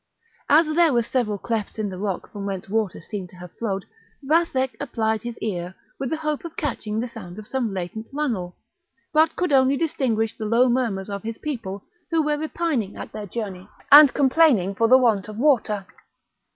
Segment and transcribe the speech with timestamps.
[0.49, 3.85] As there were several clefts in the rock from whence water seemed to have flowed,
[4.23, 8.57] Vathek applied his ear, with the hope of catching the sound of some latent runnel,
[9.13, 13.27] but could only distinguish the low murmurs of his people, who were repining at their
[13.27, 15.85] journey, and complaining for the want of water.